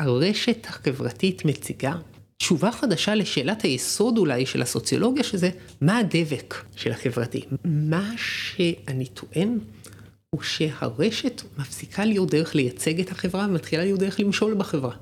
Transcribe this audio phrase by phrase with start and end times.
[0.00, 1.92] הרשת החברתית מציגה
[2.36, 7.44] תשובה חדשה לשאלת היסוד אולי של הסוציולוגיה, שזה מה הדבק של החברתי.
[7.64, 9.58] מה שאני טוען
[10.30, 14.96] הוא שהרשת מפסיקה להיות דרך לייצג את החברה ומתחילה להיות דרך למשול בחברה.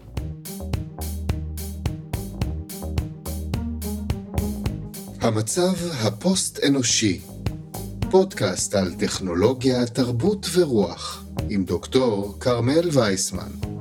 [5.21, 7.21] המצב הפוסט-אנושי,
[8.10, 13.78] פודקאסט על טכנולוגיה, תרבות ורוח, עם דוקטור כרמל וייסמן.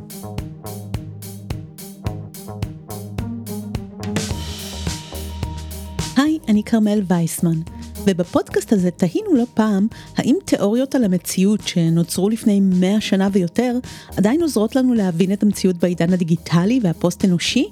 [6.69, 7.59] כרמל וייסמן,
[8.05, 13.77] ובפודקאסט הזה תהינו לא פעם האם תיאוריות על המציאות שנוצרו לפני 100 שנה ויותר
[14.17, 17.65] עדיין עוזרות לנו להבין את המציאות בעידן הדיגיטלי והפוסט-אנושי,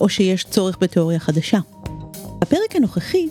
[0.00, 1.58] או שיש צורך בתיאוריה חדשה.
[2.40, 3.28] בפרק הנוכחי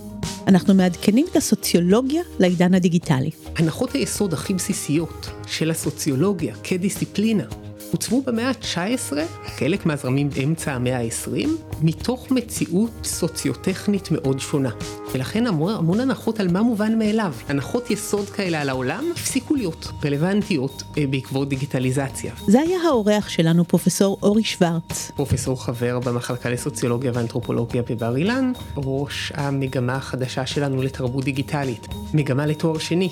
[0.47, 3.29] אנחנו מעדכנים את הסוציולוגיה לעידן הדיגיטלי.
[3.55, 7.43] הנחות היסוד הכי בסיסיות של הסוציולוגיה כדיסציפלינה
[7.91, 9.13] עוצבו במאה ה-19,
[9.45, 11.47] חלק מהזרמים באמצע המאה ה-20,
[11.81, 14.69] מתוך מציאות סוציוטכנית מאוד שונה.
[15.13, 19.91] ולכן המון, המון הנחות על מה מובן מאליו, הנחות יסוד כאלה על העולם, הפסיקו להיות
[20.05, 22.33] רלוונטיות אה, בעקבות דיגיטליזציה.
[22.47, 25.11] זה היה האורח שלנו, פרופסור אורי שוורץ.
[25.15, 32.77] פרופסור חבר במחלקה לסוציולוגיה ואנתרופולוגיה בבר אילן, ראש המגמה החדשה שלנו לתרבות דיגיטלית, מגמה לתואר
[32.77, 33.09] שני.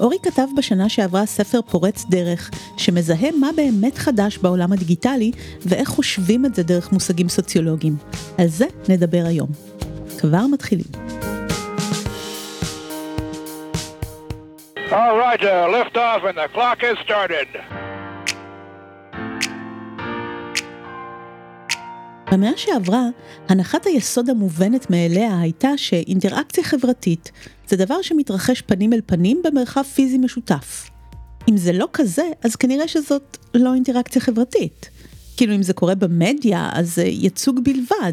[0.00, 5.32] אורי כתב בשנה שעברה ספר פורץ דרך, שמזהה מה באמת חדש בעולם הדיגיטלי,
[5.66, 7.96] ואיך חושבים את זה דרך מושגים סוציולוגיים.
[8.38, 9.48] על זה נדבר היום.
[10.18, 10.86] כבר מתחילים.
[14.90, 17.48] All right, uh, lift off and the clock has started.
[22.32, 23.08] במאה שעברה,
[23.48, 27.32] הנחת היסוד המובנת מאליה הייתה שאינטראקציה חברתית
[27.68, 30.90] זה דבר שמתרחש פנים אל פנים במרחב פיזי משותף.
[31.48, 34.90] אם זה לא כזה, אז כנראה שזאת לא אינטראקציה חברתית.
[35.36, 38.12] כאילו אם זה קורה במדיה, אז זה ייצוג בלבד,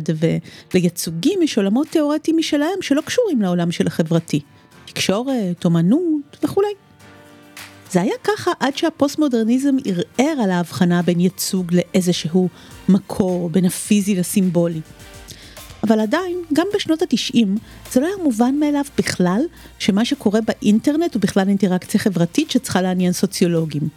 [0.73, 4.39] וליצוגים יש עולמות תיאורטיים משלהם שלא קשורים לעולם של החברתי.
[4.85, 6.73] תקשורת, אומנות וכולי.
[7.91, 12.49] זה היה ככה עד שהפוסט-מודרניזם ערער על ההבחנה בין ייצוג לאיזשהו
[12.89, 14.81] מקור, בין הפיזי לסימבולי.
[15.83, 17.57] אבל עדיין, גם בשנות התשעים,
[17.91, 19.41] זה לא היה מובן מאליו בכלל
[19.79, 23.89] שמה שקורה באינטרנט הוא בכלל אינטראקציה חברתית שצריכה לעניין סוציולוגים.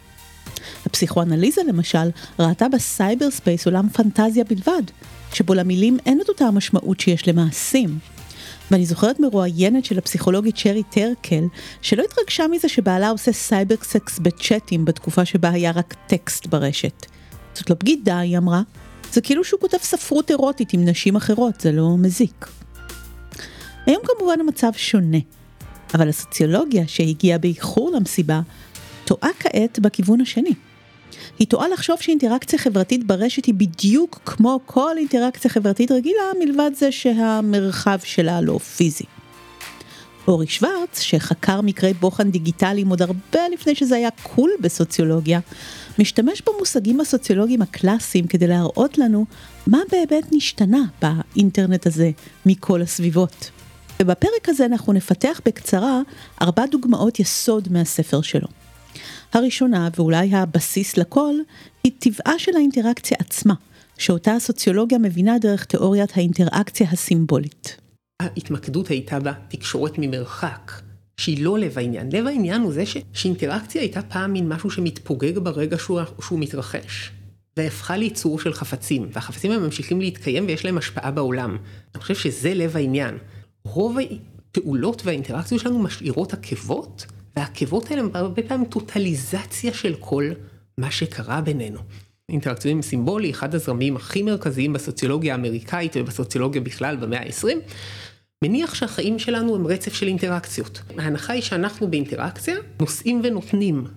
[0.85, 2.09] הפסיכואנליזה למשל
[2.39, 4.83] ראתה ב cyberspace עולם פנטזיה בלבד,
[5.33, 7.99] שבו למילים אין את אותה המשמעות שיש למעשים.
[8.71, 11.43] ואני זוכרת מרואיינת של הפסיכולוגית שרי טרקל,
[11.81, 17.05] שלא התרגשה מזה שבעלה עושה cybersex בצ'אטים בתקופה שבה היה רק טקסט ברשת.
[17.53, 18.61] זאת לא בגידה, היא אמרה,
[19.11, 22.47] זה כאילו שהוא כותב ספרות אירוטית עם נשים אחרות, זה לא מזיק.
[23.85, 25.17] היום כמובן המצב שונה,
[25.93, 28.41] אבל הסוציולוגיה שהגיעה באיחור למסיבה,
[29.05, 30.53] טועה כעת בכיוון השני.
[31.39, 36.91] היא טועה לחשוב שאינטראקציה חברתית ברשת היא בדיוק כמו כל אינטראקציה חברתית רגילה, מלבד זה
[36.91, 39.05] שהמרחב שלה לא פיזי.
[40.27, 45.39] אורי שוורץ, שחקר מקרי בוחן דיגיטליים עוד הרבה לפני שזה היה קול בסוציולוגיה,
[45.99, 49.25] משתמש במושגים הסוציולוגיים הקלאסיים כדי להראות לנו
[49.67, 52.11] מה באמת נשתנה באינטרנט הזה
[52.45, 53.51] מכל הסביבות.
[54.01, 56.01] ובפרק הזה אנחנו נפתח בקצרה
[56.41, 58.47] ארבע דוגמאות יסוד מהספר שלו.
[59.33, 61.33] הראשונה, ואולי הבסיס לכל,
[61.83, 63.53] היא טבעה של האינטראקציה עצמה,
[63.97, 67.77] שאותה הסוציולוגיה מבינה דרך תיאוריית האינטראקציה הסימבולית.
[68.19, 70.71] ההתמקדות הייתה בתקשורת ממרחק,
[71.17, 72.09] שהיא לא לב העניין.
[72.11, 72.97] לב העניין הוא זה ש...
[73.13, 77.11] שאינטראקציה הייתה פעם מין משהו שמתפוגג ברגע שהוא, שהוא מתרחש.
[77.57, 81.57] והפכה ליצור של חפצים, והחפצים הם ממשיכים להתקיים ויש להם השפעה בעולם.
[81.95, 83.17] אני חושב שזה לב העניין.
[83.65, 83.97] רוב
[84.51, 87.05] הפעולות והאינטראקציות שלנו משאירות עקבות,
[87.35, 90.31] והעקבות האלה הם הרבה פעמים טוטליזציה של כל
[90.77, 91.79] מה שקרה בינינו.
[92.29, 97.47] אינטראקציונים סימבולי, אחד הזרמים הכי מרכזיים בסוציולוגיה האמריקאית ובסוציולוגיה בכלל במאה ה-20,
[98.43, 100.81] מניח שהחיים שלנו הם רצף של אינטראקציות.
[100.97, 103.87] ההנחה היא שאנחנו באינטראקציה נושאים ונותנים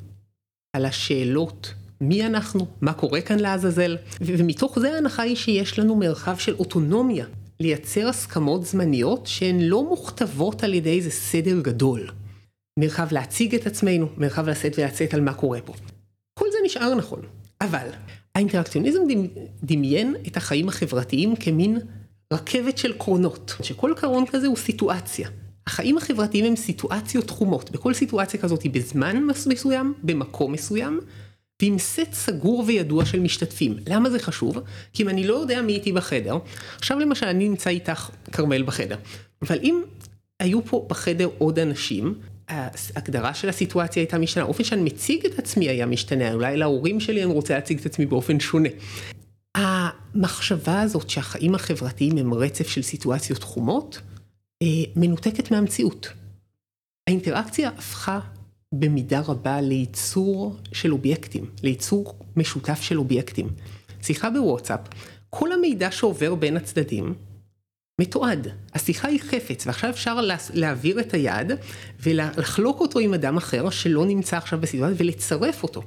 [0.76, 6.36] על השאלות מי אנחנו, מה קורה כאן לעזאזל, ומתוך זה ההנחה היא שיש לנו מרחב
[6.38, 7.26] של אוטונומיה,
[7.60, 12.08] לייצר הסכמות זמניות שהן לא מוכתבות על ידי איזה סדר גדול.
[12.78, 15.74] מרחב להציג את עצמנו, מרחב לשאת ולצאת על מה קורה פה.
[16.34, 17.22] כל זה נשאר נכון,
[17.60, 17.88] אבל
[18.34, 19.00] האינטראקציוניזם
[19.62, 21.78] דמיין את החיים החברתיים כמין
[22.32, 25.28] רכבת של קרונות, שכל קרון כזה הוא סיטואציה.
[25.66, 31.00] החיים החברתיים הם סיטואציות תחומות, בכל סיטואציה כזאת היא בזמן מסוים, במקום מסוים,
[31.62, 33.76] ועם סט סגור וידוע של משתתפים.
[33.86, 34.58] למה זה חשוב?
[34.92, 36.38] כי אם אני לא יודע מי איתי בחדר,
[36.76, 38.96] עכשיו למשל אני נמצא איתך כרמל בחדר,
[39.42, 39.82] אבל אם
[40.40, 42.14] היו פה בחדר עוד אנשים,
[42.48, 47.24] ההגדרה של הסיטואציה הייתה משתנה, האופן שאני מציג את עצמי היה משתנה, אולי להורים שלי
[47.24, 48.68] אני רוצה להציג את עצמי באופן שונה.
[49.54, 54.00] המחשבה הזאת שהחיים החברתיים הם רצף של סיטואציות תחומות,
[54.62, 56.08] אה, מנותקת מהמציאות.
[57.08, 58.20] האינטראקציה הפכה
[58.74, 63.48] במידה רבה לייצור של אובייקטים, לייצור משותף של אובייקטים.
[64.02, 64.80] שיחה בוואטסאפ,
[65.30, 67.14] כל המידע שעובר בין הצדדים
[68.00, 68.48] מתועד.
[68.74, 70.20] השיחה היא חפץ, ועכשיו אפשר
[70.54, 71.52] להעביר את היד
[72.00, 75.82] ולחלוק אותו עם אדם אחר שלא נמצא עכשיו בסיטואציה ולצרף אותו.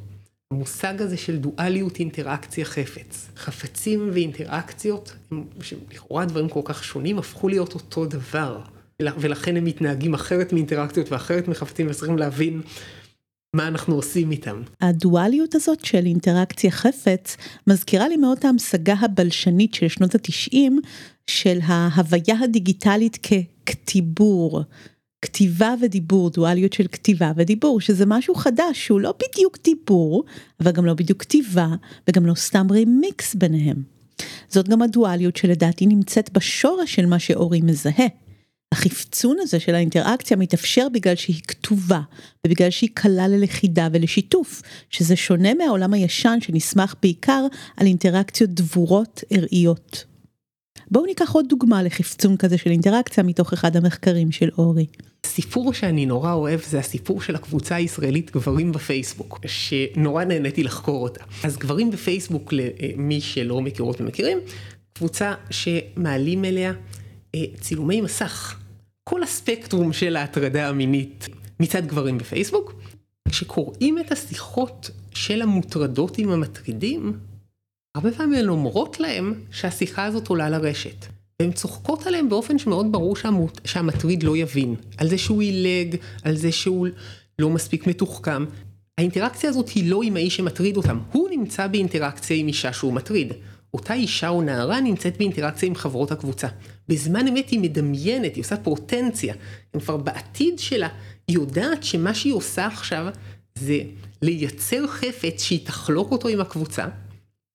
[0.53, 3.27] המושג הזה של דואליות אינטראקציה חפץ.
[3.37, 5.15] חפצים ואינטראקציות,
[5.61, 8.61] שלכאורה דברים כל כך שונים, הפכו להיות אותו דבר.
[9.17, 12.61] ולכן הם מתנהגים אחרת מאינטראקציות ואחרת מחפצים וצריכים להבין
[13.55, 14.61] מה אנחנו עושים איתם.
[14.81, 17.37] הדואליות הזאת של אינטראקציה חפץ
[17.67, 20.79] מזכירה לי מאוד את ההמשגה הבלשנית של שנות התשעים
[21.27, 24.61] של ההוויה הדיגיטלית ככתיבור.
[25.21, 30.23] כתיבה ודיבור, דואליות של כתיבה ודיבור, שזה משהו חדש שהוא לא בדיוק דיבור,
[30.59, 31.67] אבל גם לא בדיוק כתיבה,
[32.07, 33.83] וגם לא סתם רימיקס ביניהם.
[34.49, 38.07] זאת גם הדואליות שלדעתי נמצאת בשורש של מה שאורי מזהה.
[38.71, 42.01] החפצון הזה של האינטראקציה מתאפשר בגלל שהיא כתובה,
[42.47, 47.45] ובגלל שהיא קלה ללכידה ולשיתוף, שזה שונה מהעולם הישן שנסמך בעיקר
[47.77, 50.05] על אינטראקציות דבורות ארעיות.
[50.91, 54.85] בואו ניקח עוד דוגמה לחפצון כזה של אינטראקציה מתוך אחד המחקרים של אורי.
[55.25, 61.23] סיפור שאני נורא אוהב זה הסיפור של הקבוצה הישראלית גברים בפייסבוק, שנורא נהניתי לחקור אותה.
[61.43, 64.37] אז גברים בפייסבוק, למי שלא מכירות ומכירים,
[64.93, 66.73] קבוצה שמעלים אליה
[67.59, 68.59] צילומי מסך.
[69.03, 71.27] כל הספקטרום של ההטרדה המינית
[71.59, 72.73] מצד גברים בפייסבוק.
[73.29, 77.19] כשקוראים את השיחות של המוטרדות עם המטרידים,
[77.95, 81.05] הרבה פעמים הן אומרות להם שהשיחה הזאת עולה לרשת.
[81.39, 83.61] והן צוחקות עליהם באופן שמאוד ברור שהמוט...
[83.65, 84.75] שהמטריד לא יבין.
[84.97, 86.87] על זה שהוא עילג, על זה שהוא
[87.39, 88.45] לא מספיק מתוחכם.
[88.97, 93.33] האינטראקציה הזאת היא לא עם האיש שמטריד אותם, הוא נמצא באינטראקציה עם אישה שהוא מטריד.
[93.73, 96.47] אותה אישה או נערה נמצאת באינטראקציה עם חברות הקבוצה.
[96.89, 99.33] בזמן אמת היא מדמיינת, היא עושה פרוטנציה.
[99.73, 100.87] היא כבר בעתיד שלה,
[101.27, 103.05] היא יודעת שמה שהיא עושה עכשיו
[103.55, 103.79] זה
[104.21, 106.85] לייצר חפץ שהיא תחלוק אותו עם הקבוצה.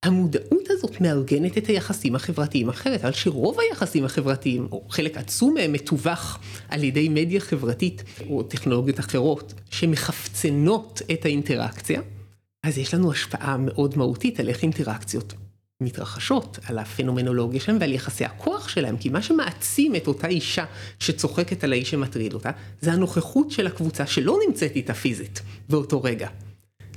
[0.04, 5.72] המודעות הזאת מארגנת את היחסים החברתיים אחרת, אבל שרוב היחסים החברתיים, או חלק עצום מהם
[5.72, 6.38] מתווך
[6.68, 12.00] על ידי מדיה חברתית או טכנולוגיות אחרות, שמחפצנות את האינטראקציה,
[12.62, 15.34] אז יש לנו השפעה מאוד מהותית על איך אינטראקציות
[15.80, 20.64] מתרחשות, על הפנומנולוגיה שלהם ועל יחסי הכוח שלהם, כי מה שמעצים את אותה אישה
[20.98, 22.50] שצוחקת על האיש שמטריד אותה,
[22.80, 26.28] זה הנוכחות של הקבוצה שלא נמצאת איתה פיזית באותו רגע.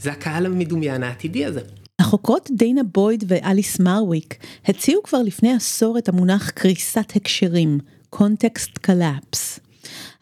[0.02, 1.62] זה הקהל המדומיין העתידי הזה.
[2.00, 7.80] החוקרות דיינה בויד ואליס מרוויק הציעו כבר לפני עשור את המונח קריסת הקשרים,
[8.16, 9.67] context collapse.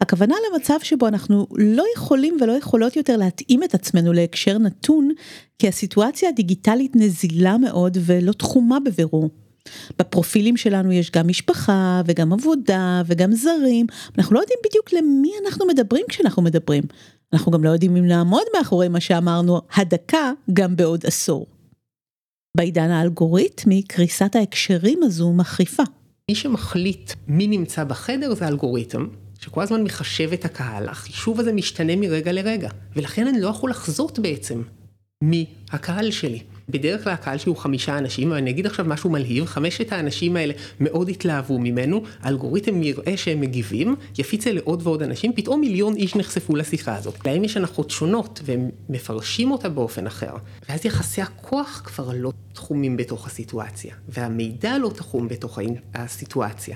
[0.01, 5.12] הכוונה למצב שבו אנחנו לא יכולים ולא יכולות יותר להתאים את עצמנו להקשר נתון,
[5.59, 9.29] כי הסיטואציה הדיגיטלית נזילה מאוד ולא תחומה בבירור.
[10.00, 13.85] בפרופילים שלנו יש גם משפחה וגם עבודה וגם זרים,
[14.17, 16.83] אנחנו לא יודעים בדיוק למי אנחנו מדברים כשאנחנו מדברים.
[17.33, 21.47] אנחנו גם לא יודעים אם נעמוד מאחורי מה שאמרנו הדקה גם בעוד עשור.
[22.57, 25.83] בעידן האלגוריתמי, קריסת ההקשרים הזו מחריפה.
[26.29, 29.07] מי שמחליט מי נמצא בחדר זה אלגוריתם,
[29.45, 34.19] שכל הזמן מחשב את הקהל, החישוב הזה משתנה מרגע לרגע, ולכן אני לא יכול לחזות
[34.19, 34.62] בעצם
[35.24, 36.42] מי הקהל שלי.
[36.69, 40.36] בדרך כלל הקהל שלי הוא חמישה אנשים, אבל אני אגיד עכשיו משהו מלהיב, חמשת האנשים
[40.36, 45.96] האלה מאוד התלהבו ממנו, האלגוריתם יראה שהם מגיבים, יפיץ אלה עוד ועוד אנשים, פתאום מיליון
[45.96, 47.25] איש נחשפו לשיחה הזאת.
[47.25, 50.36] להם יש הנחות שונות, והם מפרשים אותה באופן אחר.
[50.70, 55.60] ואז יחסי הכוח כבר לא תחומים בתוך הסיטואציה, והמידע לא תחום בתוך
[55.93, 56.75] הסיטואציה.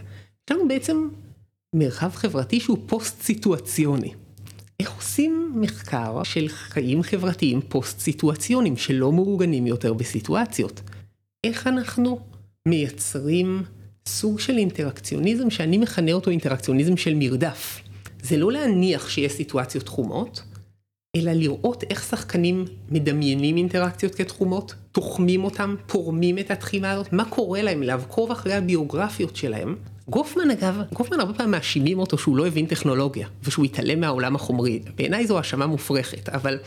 [0.50, 1.08] יש לנו בעצם
[1.76, 4.14] מרחב חברתי שהוא פוסט-סיטואציוני.
[4.80, 10.82] איך עושים מחקר של חיים חברתיים פוסט-סיטואציוניים שלא מאורגנים יותר בסיטואציות?
[11.44, 12.20] איך אנחנו
[12.68, 13.64] מייצרים
[14.08, 17.82] סוג של אינטראקציוניזם שאני מכנה אותו אינטראקציוניזם של מרדף.
[18.22, 20.44] זה לא להניח שיש סיטואציות תחומות,
[21.16, 27.62] אלא לראות איך שחקנים מדמיינים אינטראקציות כתחומות, תוחמים אותם, פורמים את התחימה הזאת, מה קורה
[27.62, 29.76] להם, לעקוב אחרי הביוגרפיות שלהם.
[30.10, 34.80] גופמן אגב, גופמן הרבה פעמים מאשימים אותו שהוא לא הבין טכנולוגיה, ושהוא התעלם מהעולם החומרי.
[34.96, 36.60] בעיניי זו האשמה מופרכת, אבל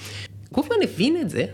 [0.52, 1.44] גופמן הבין את זה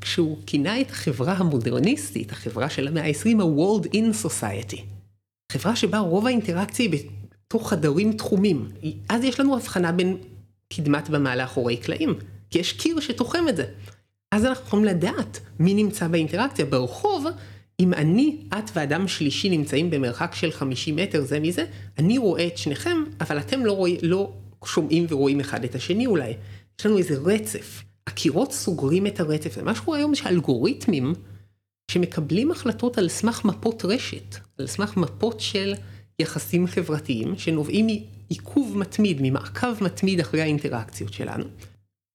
[0.00, 4.80] כשהוא כינה את החברה המודרניסטית, החברה של המאה ה-20, ה-World in Society.
[5.52, 7.08] חברה שבה רוב האינטראקציה היא
[7.46, 8.68] בתוך חדרים תחומים.
[9.08, 10.16] אז יש לנו הבחנה בין
[10.72, 12.14] קדמת במה לאחורי קלעים,
[12.50, 13.64] כי יש קיר שתוחם את זה.
[14.32, 16.64] אז אנחנו יכולים לדעת מי נמצא באינטראקציה.
[16.64, 17.26] ברחוב,
[17.80, 21.64] אם אני, את ואדם שלישי נמצאים במרחק של 50 מטר זה מזה,
[21.98, 24.32] אני רואה את שניכם, אבל אתם לא, רואים, לא
[24.64, 26.32] שומעים ורואים אחד את השני אולי.
[26.80, 27.82] יש לנו איזה רצף.
[28.06, 29.58] הקירות סוגרים את הרצף.
[29.58, 31.14] מה שקורה היום זה שאלגוריתמים
[31.90, 35.74] שמקבלים החלטות על סמך מפות רשת, על סמך מפות של
[36.18, 41.44] יחסים חברתיים שנובעים מעיכוב מתמיד, ממעקב מתמיד אחרי האינטראקציות שלנו,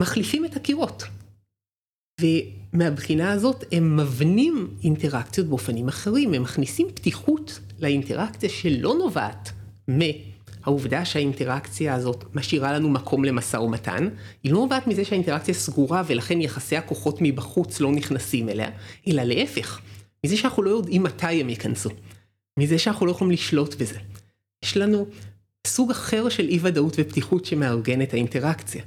[0.02, 1.04] מחליפים את הקירות.
[2.20, 9.52] ומהבחינה הזאת הם מבנים אינטראקציות באופנים אחרים, הם מכניסים פתיחות לאינטראקציה שלא נובעת
[9.88, 14.10] מהעובדה שהאינטראקציה הזאת משאירה לנו מקום למשא ומתן,
[14.44, 18.70] היא לא נובעת מזה שהאינטראקציה סגורה ולכן יחסי הכוחות מבחוץ לא נכנסים אליה,
[19.08, 19.80] אלא להפך,
[20.26, 21.90] מזה שאנחנו לא יודעים מתי הם ייכנסו,
[22.60, 23.98] מזה שאנחנו לא יכולים לשלוט בזה.
[24.66, 25.08] יש לנו
[25.68, 28.84] סוג אחר של אי ודאות ופתיחות שמארגן את האינטראקציה,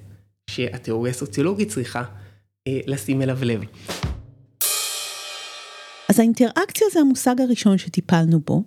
[0.50, 2.02] שהתיאוריה הסוציולוגית צריכה
[2.68, 3.60] לשים אליו לב.
[6.08, 8.62] אז האינטראקציה זה המושג הראשון שטיפלנו בו.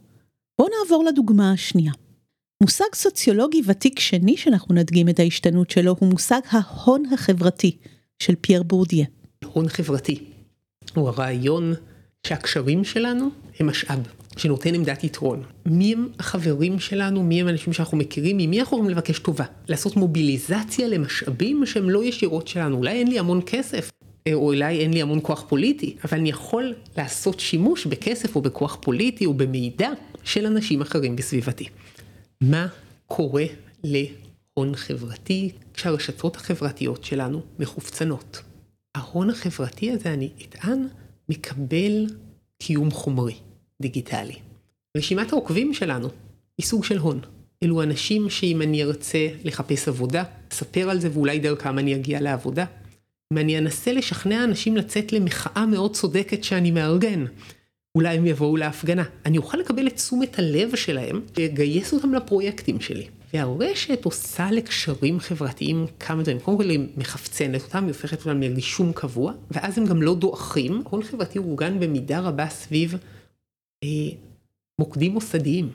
[0.58, 1.92] בואו נעבור לדוגמה השנייה.
[2.62, 7.78] מושג סוציולוגי ותיק שני שאנחנו נדגים את ההשתנות שלו הוא מושג ההון החברתי
[8.20, 9.06] של פייר בורדיה.
[9.46, 10.24] הון חברתי
[10.96, 11.74] הוא הרעיון
[12.28, 15.44] שהקשרים שלנו הם משאב שנותן עמדת יתרון.
[15.66, 19.46] מי הם החברים שלנו, מי הם האנשים שאנחנו מכירים, ממי אנחנו יכולים לבקש טובה.
[19.68, 22.78] לעשות מוביליזציה למשאבים שהם לא ישירות שלנו.
[22.78, 23.92] אולי אין לי המון כסף,
[24.28, 28.42] אה, או אולי אין לי המון כוח פוליטי, אבל אני יכול לעשות שימוש בכסף או
[28.42, 29.90] בכוח פוליטי או במידע
[30.24, 31.66] של אנשים אחרים בסביבתי.
[32.42, 32.68] מה
[33.08, 33.46] קורה
[33.84, 38.42] להון חברתי כשהרשתות החברתיות שלנו מחופצנות?
[38.96, 40.88] ההון החברתי הזה, אני אטען,
[41.30, 42.06] מקבל
[42.60, 43.36] קיום חומרי.
[43.82, 44.36] דיגיטלי.
[44.98, 46.10] רשימת העוקבים שלנו
[46.58, 47.20] היא סוג של הון.
[47.64, 52.66] אלו אנשים שאם אני ארצה לחפש עבודה, אספר על זה ואולי דרכם אני אגיע לעבודה.
[53.34, 57.26] אם אני אנסה לשכנע אנשים לצאת למחאה מאוד צודקת שאני מארגן,
[57.96, 59.04] אולי הם יבואו להפגנה.
[59.26, 63.08] אני אוכל לקבל את תשומת הלב שלהם ולגייס אותם לפרויקטים שלי.
[63.34, 66.40] והרשת עושה לקשרים חברתיים כמה דברים.
[66.40, 70.82] קודם כל היא מחפצנת אותם, היא הופכת אותם לרישום קבוע, ואז הם גם לא דועכים.
[70.90, 72.96] הון חברתי אורגן במידה רבה סביב
[74.80, 75.70] מוקדים מוסדיים.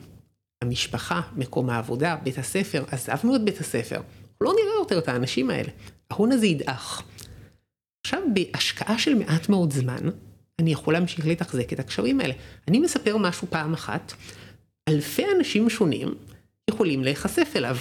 [0.63, 4.01] המשפחה, מקום העבודה, בית הספר, עזבנו את בית הספר,
[4.41, 5.69] לא נראה יותר את האנשים האלה.
[6.09, 7.03] ההון הזה ידעך.
[8.05, 10.09] עכשיו, בהשקעה של מעט מאוד זמן,
[10.59, 12.33] אני יכול להמשיך לתחזק את הקשרים האלה.
[12.67, 14.13] אני מספר משהו פעם אחת,
[14.89, 16.15] אלפי אנשים שונים
[16.69, 17.77] יכולים להיחשף אליו.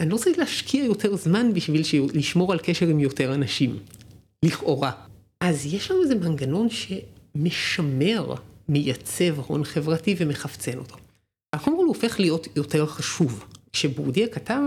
[0.00, 1.82] אני לא צריך להשקיע יותר זמן בשביל
[2.14, 3.78] לשמור על קשר עם יותר אנשים.
[4.42, 4.92] לכאורה.
[5.40, 8.34] אז יש לנו איזה מנגנון שמשמר
[8.68, 10.96] מייצב הון חברתי ומחפצן אותו.
[11.64, 13.44] כל הוא הופך להיות יותר חשוב.
[13.72, 14.60] כשבורדיה כתב,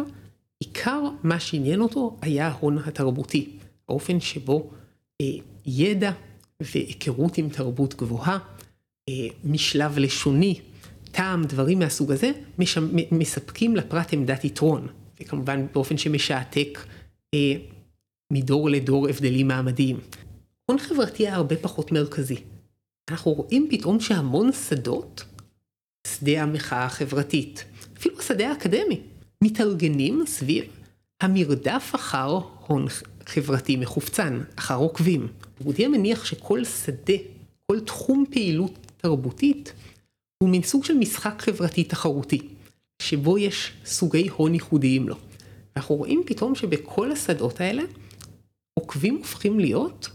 [0.59, 3.49] עיקר מה שעניין אותו היה ההון התרבותי.
[3.89, 4.69] האופן שבו
[5.21, 5.25] אה,
[5.65, 6.11] ידע
[6.59, 8.37] והיכרות עם תרבות גבוהה,
[9.09, 9.13] אה,
[9.43, 10.59] משלב לשוני,
[11.11, 12.77] טעם, דברים מהסוג הזה, מש...
[13.11, 14.87] מספקים לפרט עמדת יתרון.
[15.21, 16.79] וכמובן באופן שמשעתק
[17.33, 17.53] אה,
[18.33, 19.99] מדור לדור הבדלים מעמדיים.
[20.65, 22.43] הון חברתי היה הרבה פחות מרכזי.
[23.11, 25.23] אנחנו רואים פתאום שהמון שדות,
[26.07, 27.65] שדה המחאה החברתית,
[27.97, 29.01] אפילו השדה האקדמי,
[29.43, 30.63] מתארגנים סביב
[31.21, 32.85] המרדף אחר הון
[33.25, 35.27] חברתי מחופצן, אחר עוקבים.
[35.59, 37.13] רודיה מניח שכל שדה,
[37.65, 39.73] כל תחום פעילות תרבותית,
[40.43, 42.47] הוא מין סוג של משחק חברתי תחרותי,
[43.01, 45.15] שבו יש סוגי הון ייחודיים לו.
[45.75, 47.83] אנחנו רואים פתאום שבכל השדות האלה,
[48.79, 50.09] עוקבים הופכים להיות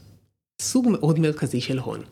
[0.62, 2.02] סוג מאוד מרכזי של הון.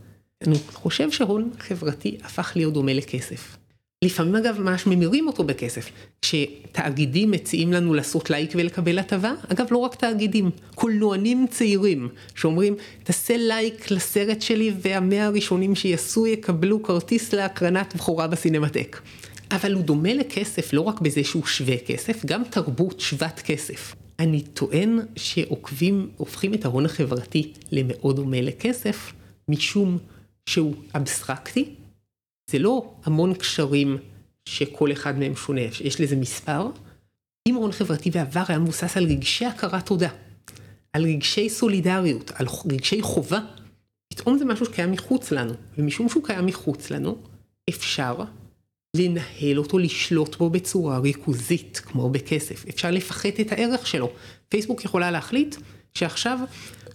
[0.46, 3.56] אני חושב שהון חברתי הפך להיות דומה לכסף.
[4.04, 5.90] לפעמים אגב ממש ממירים אותו בכסף.
[6.22, 13.36] כשתאגידים מציעים לנו לעשות לייק ולקבל הטבה, אגב לא רק תאגידים, קולנוענים צעירים שאומרים תעשה
[13.36, 19.00] לייק לסרט שלי והמאה הראשונים שיעשו יקבלו כרטיס להקרנת בכורה בסינמטק.
[19.50, 23.94] אבל הוא דומה לכסף לא רק בזה שהוא שווה כסף, גם תרבות שוות כסף.
[24.18, 29.12] אני טוען שעוקבים הופכים את ההון החברתי למאוד דומה לכסף,
[29.48, 29.98] משום
[30.46, 31.74] שהוא אבסטרקטי,
[32.50, 33.98] זה לא המון קשרים
[34.44, 36.70] שכל אחד מהם שונה, יש לזה מספר.
[37.48, 40.10] אם הון חברתי בעבר היה מבוסס על רגשי הכרת תודה,
[40.92, 43.40] על רגשי סולידריות, על רגשי חובה,
[44.14, 47.18] פתאום זה משהו שקיים מחוץ לנו, ומשום שהוא קיים מחוץ לנו,
[47.68, 48.14] אפשר
[48.96, 52.68] לנהל אותו, לשלוט בו בצורה ריכוזית, כמו בכסף.
[52.68, 54.12] אפשר לפחת את הערך שלו.
[54.48, 55.56] פייסבוק יכולה להחליט
[55.94, 56.38] שעכשיו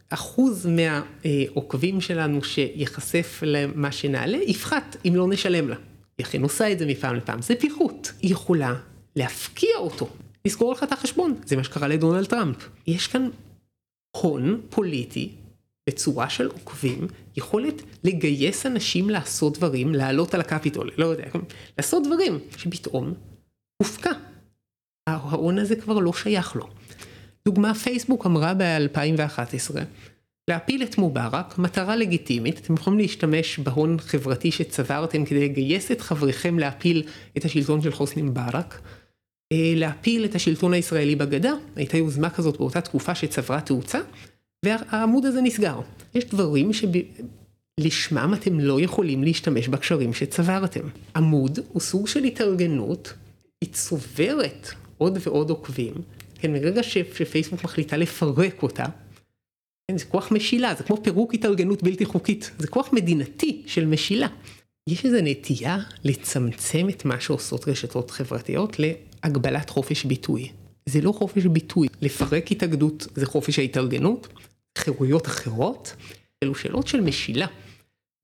[0.09, 5.75] אחוז מהעוקבים שלנו שיחשף למה שנעלה יפחת אם לא נשלם לה.
[6.17, 8.11] היא אכן עושה את זה מפעם לפעם, זה פיחות.
[8.21, 8.75] היא יכולה
[9.15, 10.09] להפקיע אותו,
[10.45, 12.69] לסגור לך את החשבון, זה מה שקרה לדונלד טראמפ.
[12.87, 13.29] יש כאן
[14.17, 15.31] הון פוליטי
[15.89, 17.07] בצורה של עוקבים,
[17.37, 21.27] יכולת לגייס אנשים לעשות דברים, לעלות על הקפיטול, לא יודע,
[21.77, 23.13] לעשות דברים שפתאום
[23.77, 24.11] הופקע.
[25.07, 26.69] ההון הזה כבר לא שייך לו.
[27.47, 29.75] דוגמה פייסבוק אמרה ב-2011
[30.49, 36.59] להפיל את מובארק, מטרה לגיטימית, אתם יכולים להשתמש בהון חברתי שצברתם כדי לגייס את חבריכם
[36.59, 37.03] להפיל
[37.37, 38.81] את השלטון של חוסני מובארק.
[39.51, 43.99] אה, להפיל את השלטון הישראלי בגדה, הייתה יוזמה כזאת באותה תקופה שצברה תאוצה,
[44.65, 45.79] והעמוד הזה נסגר.
[46.15, 50.87] יש דברים שלשמם אתם לא יכולים להשתמש בקשרים שצברתם.
[51.15, 53.13] עמוד הוא סוג של התארגנות,
[53.61, 55.93] היא צוברת עוד ועוד עוקבים,
[56.45, 58.85] כן, מרגע שפייסבוק מחליטה לפרק אותה,
[59.87, 64.27] כן, זה כוח משילה, זה כמו פירוק התארגנות בלתי חוקית, זה כוח מדינתי של משילה.
[64.89, 70.51] יש איזו נטייה לצמצם את מה שעושות רשתות חברתיות להגבלת חופש ביטוי.
[70.85, 74.27] זה לא חופש ביטוי, לפרק התאגדות זה חופש ההתארגנות,
[74.77, 75.95] חירויות אחרות,
[76.43, 77.47] אלו שאלות של משילה.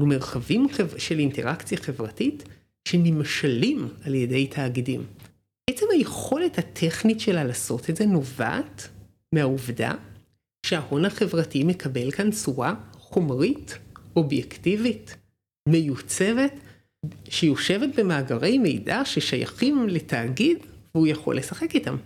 [0.01, 2.43] אלו מרחבים של אינטראקציה חברתית
[2.87, 5.03] שנמשלים על ידי תאגידים.
[5.69, 8.87] עצם היכולת הטכנית שלה לעשות את זה נובעת
[9.33, 9.93] מהעובדה
[10.65, 13.77] שההון החברתי מקבל כאן צורה חומרית,
[14.15, 15.15] אובייקטיבית,
[15.69, 16.53] מיוצבת,
[17.29, 20.57] שיושבת במאגרי מידע ששייכים לתאגיד
[20.95, 21.97] והוא יכול לשחק איתם.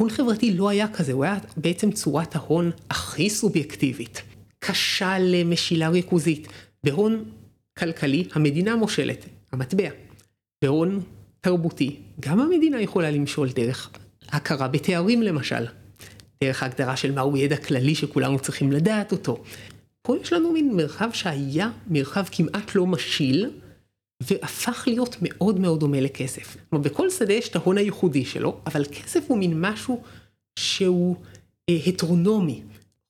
[0.00, 4.22] הון חברתי לא היה כזה, הוא היה בעצם צורת ההון הכי סובייקטיבית.
[4.58, 6.48] קשה למשילה ריכוזית.
[6.84, 7.24] בהון
[7.78, 9.88] כלכלי המדינה מושלת, המטבע.
[10.64, 11.02] בהון
[11.44, 13.90] תרבותי, גם המדינה יכולה למשול דרך
[14.28, 15.66] הכרה בתארים למשל.
[16.44, 19.42] דרך ההגדרה של מהו ידע כללי שכולנו צריכים לדעת אותו.
[20.02, 23.50] פה יש לנו מין מרחב שהיה מרחב כמעט לא משיל,
[24.22, 26.56] והפך להיות מאוד מאוד דומה לכסף.
[26.70, 30.02] כלומר, בכל שדה יש את ההון הייחודי שלו, אבל כסף הוא מין משהו
[30.58, 31.16] שהוא
[31.70, 32.62] אה, הטרונומי,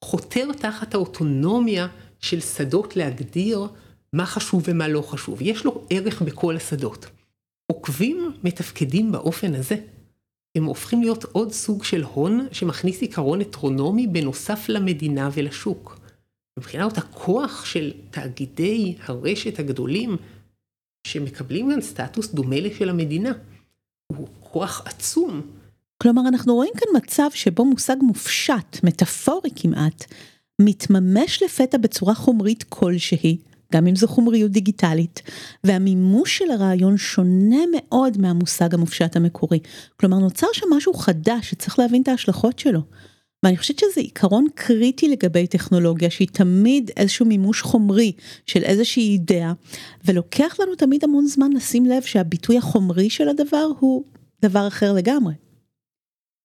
[0.05, 1.87] חותר תחת האוטונומיה
[2.21, 3.67] של שדות להגדיר
[4.13, 5.39] מה חשוב ומה לא חשוב.
[5.43, 7.07] יש לו ערך בכל השדות.
[7.73, 9.77] עוקבים מתפקדים באופן הזה.
[10.57, 15.99] הם הופכים להיות עוד סוג של הון שמכניס עיקרון הטרונומי בנוסף למדינה ולשוק.
[16.59, 20.17] מבחינת הכוח של תאגידי הרשת הגדולים,
[21.07, 23.33] שמקבלים כאן סטטוס דומה לשל המדינה,
[24.07, 25.41] הוא כוח עצום.
[26.03, 30.05] כלומר, אנחנו רואים כאן מצב שבו מושג מופשט, מטאפורי כמעט,
[30.61, 33.37] מתממש לפתע בצורה חומרית כלשהי,
[33.73, 35.23] גם אם זו חומריות דיגיטלית,
[35.65, 39.59] והמימוש של הרעיון שונה מאוד מהמושג המופשט המקורי.
[40.01, 42.81] כלומר, נוצר שם משהו חדש שצריך להבין את ההשלכות שלו.
[43.45, 48.13] ואני חושבת שזה עיקרון קריטי לגבי טכנולוגיה, שהיא תמיד איזשהו מימוש חומרי
[48.47, 49.53] של איזושהי אידאה,
[50.05, 54.05] ולוקח לנו תמיד המון זמן לשים לב שהביטוי החומרי של הדבר הוא
[54.43, 55.35] דבר אחר לגמרי.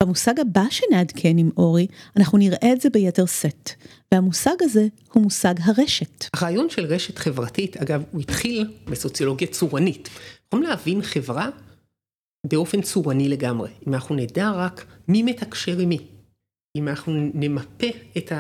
[0.04, 3.70] במושג הבא שנעדכן עם אורי, אנחנו נראה את זה ביתר שאת,
[4.14, 6.26] והמושג הזה הוא מושג הרשת.
[6.34, 10.10] הרעיון של רשת חברתית, אגב, הוא התחיל בסוציולוגיה צורנית.
[10.48, 11.50] יכולים להבין חברה
[12.48, 16.00] באופן צורני לגמרי, אם אנחנו נדע רק מי מתקשר עם מי.
[16.78, 18.32] אם אנחנו נמפה את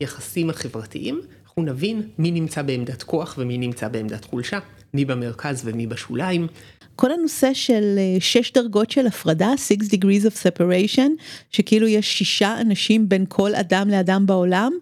[0.00, 4.58] היחסים החברתיים, אנחנו נבין מי נמצא בעמדת כוח ומי נמצא בעמדת חולשה,
[4.94, 6.46] מי במרכז ומי בשוליים.
[6.96, 11.10] כל הנושא של אה, שש דרגות של הפרדה, six degrees of separation,
[11.50, 14.72] שכאילו יש שישה אנשים בין כל אדם לאדם בעולם,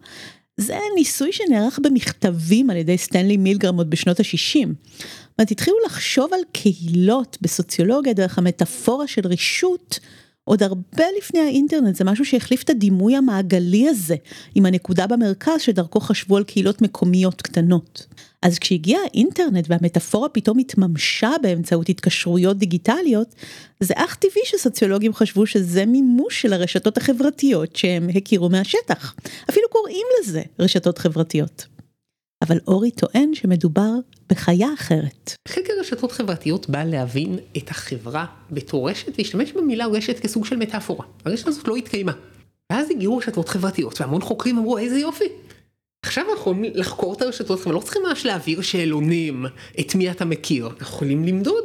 [0.57, 4.69] זה ניסוי שנערך במכתבים על ידי סטנלי מילגרם עוד בשנות ה-60.
[5.41, 10.01] זאת התחילו לחשוב על קהילות בסוציולוגיה דרך המטאפורה של רישות.
[10.45, 14.17] עוד הרבה לפני האינטרנט זה משהו שהחליף את הדימוי המעגלי הזה
[14.55, 18.07] עם הנקודה במרכז שדרכו חשבו על קהילות מקומיות קטנות.
[18.45, 23.35] אז כשהגיע האינטרנט והמטאפורה פתאום התממשה באמצעות התקשרויות דיגיטליות,
[23.81, 29.15] זה אך טבעי שסוציולוגים חשבו שזה מימוש של הרשתות החברתיות שהם הכירו מהשטח.
[29.51, 31.67] אפילו קוראים לזה רשתות חברתיות.
[32.43, 33.93] אבל אורי טוען שמדובר
[34.31, 35.35] בחיה אחרת.
[35.49, 41.07] חקר רשתות חברתיות בא להבין את החברה בתור רשת והשתמש במילה רשת כסוג של מטאפורה.
[41.25, 42.13] הרשת הזאת לא התקיימה.
[42.73, 45.29] ואז הגיעו רשתות חברתיות והמון חוקרים אמרו איזה יופי.
[46.05, 49.47] עכשיו אנחנו יכולים לחקור את הרשתות חברתיות, לא צריכים ממש להעביר שאלונים
[49.81, 51.65] את מי אתה מכיר, אנחנו יכולים למדוד.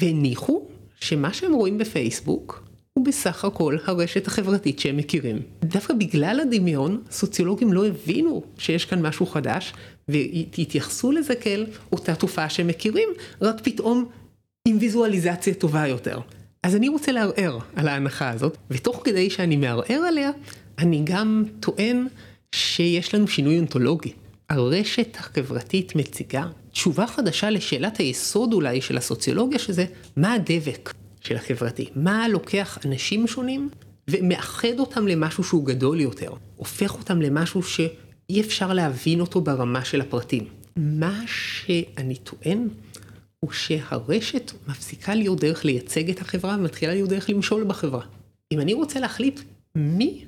[0.00, 0.66] והניחו
[1.00, 5.42] שמה שהם רואים בפייסבוק הוא בסך הכל הרשת החברתית שהם מכירים.
[5.64, 9.72] דווקא בגלל הדמיון, סוציולוגים לא הבינו שיש כאן משהו חדש,
[10.08, 13.08] והתייחסו לזה כאל אותה תופעה שהם מכירים,
[13.40, 14.08] רק פתאום
[14.68, 16.20] עם ויזואליזציה טובה יותר.
[16.62, 20.30] אז אני רוצה לערער על ההנחה הזאת, ותוך כדי שאני מערער עליה,
[20.78, 22.06] אני גם טוען
[22.54, 24.12] שיש לנו שינוי אונתולוגי.
[24.50, 29.84] הרשת החברתית מציגה תשובה חדשה לשאלת היסוד אולי של הסוציולוגיה, שזה
[30.16, 33.68] מה הדבק של החברתי, מה לוקח אנשים שונים
[34.10, 40.00] ומאחד אותם למשהו שהוא גדול יותר, הופך אותם למשהו שאי אפשר להבין אותו ברמה של
[40.00, 40.44] הפרטים.
[40.76, 42.68] מה שאני טוען
[43.40, 48.04] הוא שהרשת מפסיקה להיות דרך לייצג את החברה ומתחילה להיות דרך למשול בחברה.
[48.52, 49.40] אם אני רוצה להחליט
[49.74, 50.24] מי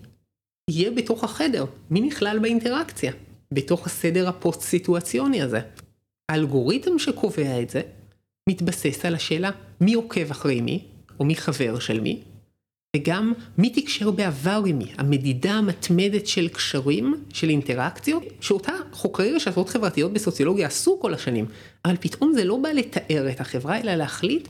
[0.69, 3.13] יהיה בתוך החדר, מי נכלל באינטראקציה,
[3.55, 5.61] בתוך הסדר הפוסט-סיטואציוני הזה.
[6.29, 7.81] האלגוריתם שקובע את זה
[8.49, 9.51] מתבסס על השאלה
[9.81, 10.85] מי עוקב אחרי מי,
[11.21, 12.23] או מי חבר של מי,
[12.97, 19.69] וגם מי תקשר בעבר עם מי, המדידה המתמדת של קשרים, של אינטראקציות, שאותה חוקרי רשתות
[19.69, 21.47] חברתיות בסוציולוגיה עשו כל השנים,
[21.85, 24.49] אבל פתאום זה לא בא לתאר את החברה, אלא להחליט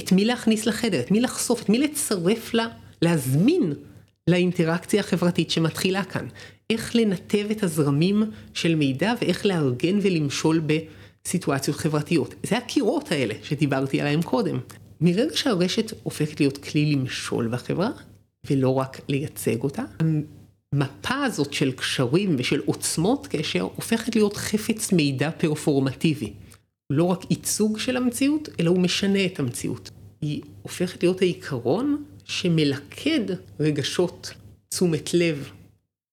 [0.00, 2.66] את מי להכניס לחדר, את מי לחשוף, את מי לצרף לה,
[3.02, 3.72] להזמין
[4.30, 6.26] לאינטראקציה החברתית שמתחילה כאן.
[6.70, 8.22] איך לנתב את הזרמים
[8.54, 12.34] של מידע ואיך לארגן ולמשול בסיטואציות חברתיות.
[12.42, 14.58] זה הקירות האלה שדיברתי עליהם קודם.
[15.00, 17.90] מרגע שהרשת הופכת להיות כלי למשול בחברה,
[18.50, 19.82] ולא רק לייצג אותה,
[20.72, 26.32] המפה הזאת של קשרים ושל עוצמות קשר הופכת להיות חפץ מידע פרפורמטיבי.
[26.90, 29.90] לא רק ייצוג של המציאות, אלא הוא משנה את המציאות.
[30.20, 33.20] היא הופכת להיות העיקרון שמלכד
[33.60, 34.34] רגשות,
[34.68, 35.50] תשומת לב,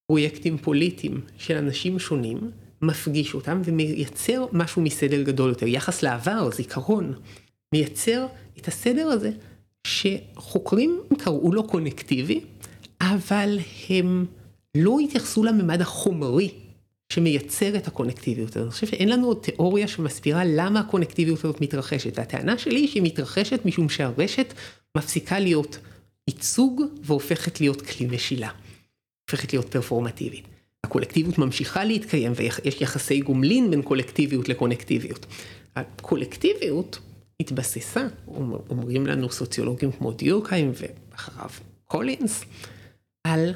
[0.07, 5.67] פרויקטים פוליטיים של אנשים שונים, מפגיש אותם ומייצר משהו מסדר גדול יותר.
[5.67, 7.13] יחס לעבר, זיכרון,
[7.73, 8.25] מייצר
[8.57, 9.31] את הסדר הזה
[9.87, 12.41] שחוקרים קראו לו קונקטיבי,
[13.01, 14.25] אבל הם
[14.77, 16.49] לא התייחסו לממד החומרי
[17.13, 18.63] שמייצר את הקונקטיביות הזאת.
[18.63, 22.19] אני חושב שאין לנו עוד תיאוריה שמסבירה למה הקונקטיביות הזאת מתרחשת.
[22.19, 24.53] הטענה שלי היא שהיא מתרחשת משום שהרשת
[24.97, 25.79] מפסיקה להיות
[26.29, 28.49] ייצוג והופכת להיות כלי משילה.
[29.29, 30.47] הופכת להיות פרפורמטיבית.
[30.85, 35.25] הקולקטיביות ממשיכה להתקיים ויש יחסי גומלין בין קולקטיביות לקונקטיביות.
[35.75, 36.99] הקולקטיביות
[37.39, 38.07] התבססה,
[38.69, 41.49] אומרים לנו סוציולוגים כמו דיורקהיים ואחריו
[41.85, 42.43] קולינס,
[43.23, 43.53] על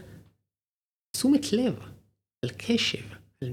[1.15, 1.75] תשומת לב,
[2.43, 3.03] על קשב,
[3.41, 3.49] על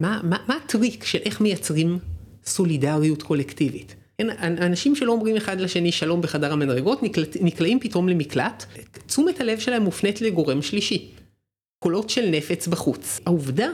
[0.00, 1.98] מה, מה, מה הטריק של איך מייצרים
[2.44, 3.94] סולידריות קולקטיבית.
[4.40, 8.64] אנשים שלא אומרים אחד לשני שלום בחדר המדרגות נקלט, נקלעים פתאום למקלט,
[9.06, 11.10] תשומת הלב שלהם מופנית לגורם שלישי.
[11.78, 13.20] קולות של נפץ בחוץ.
[13.26, 13.68] העובדה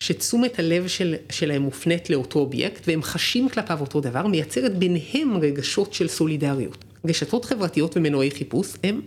[0.00, 5.94] שתשומת הלב של, שלהם מופנית לאותו אובייקט והם חשים כלפיו אותו דבר, מייצרת ביניהם רגשות
[5.94, 6.84] של סולידריות.
[7.04, 9.00] רשתות חברתיות ומנועי חיפוש הם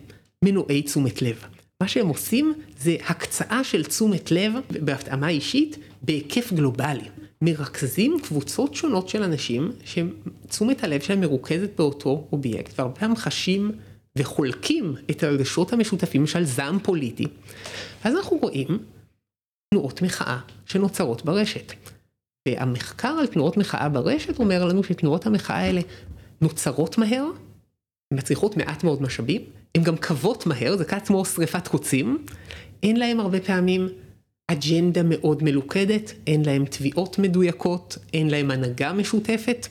[0.45, 1.43] מנועי תשומת לב.
[1.81, 7.09] מה שהם עושים זה הקצאה של תשומת לב בהתאמה אישית בהיקף גלובלי.
[7.41, 13.71] מרכזים קבוצות שונות של אנשים שתשומת הלב שלהם מרוכזת באותו אובייקט והרבה פעמים חשים
[14.17, 17.27] וחולקים את הרגשות המשותפים של זעם פוליטי.
[18.03, 18.67] אז אנחנו רואים
[19.69, 21.73] תנועות מחאה שנוצרות ברשת.
[22.47, 25.81] והמחקר על תנועות מחאה ברשת אומר לנו שתנועות המחאה האלה
[26.41, 27.25] נוצרות מהר,
[28.13, 29.41] מצריכות מעט מאוד משאבים,
[29.75, 32.25] הן גם קוות מהר, זה כמו שריפת קוצים,
[32.83, 33.89] אין להם הרבה פעמים
[34.47, 39.67] אג'נדה מאוד מלוכדת, אין להם תביעות מדויקות, אין להם הנהגה משותפת,